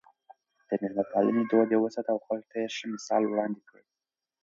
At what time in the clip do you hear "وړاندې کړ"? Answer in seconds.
3.27-3.79